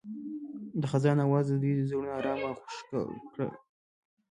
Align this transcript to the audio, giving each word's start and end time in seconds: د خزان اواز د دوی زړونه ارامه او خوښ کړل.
د 0.81 0.83
خزان 0.91 1.17
اواز 1.27 1.45
د 1.47 1.53
دوی 1.63 1.73
زړونه 1.89 2.11
ارامه 2.19 2.47
او 2.49 2.55
خوښ 2.61 2.77
کړل. 3.31 3.51